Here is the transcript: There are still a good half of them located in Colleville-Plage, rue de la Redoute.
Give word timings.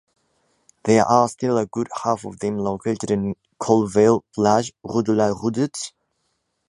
There 0.85 1.03
are 1.05 1.29
still 1.29 1.59
a 1.59 1.67
good 1.67 1.87
half 2.03 2.25
of 2.25 2.39
them 2.39 2.57
located 2.57 3.11
in 3.11 3.35
Colleville-Plage, 3.59 4.73
rue 4.83 5.03
de 5.03 5.13
la 5.13 5.31
Redoute. 5.31 5.93